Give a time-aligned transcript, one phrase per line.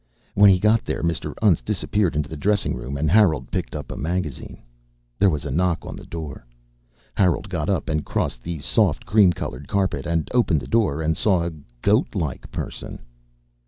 [0.33, 1.35] When he got there Mr.
[1.43, 4.63] Untz disappeared into the dressing room and Harold picked up a magazine.
[5.19, 6.43] There was a knock on the door.
[7.13, 11.15] Harold got up and crossed the soft cream colored carpet and opened the door and
[11.15, 11.51] saw a
[11.83, 12.97] goat like person.